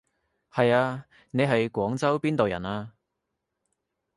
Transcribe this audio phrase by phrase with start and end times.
[0.51, 2.93] 係啊，你係廣州邊度人啊？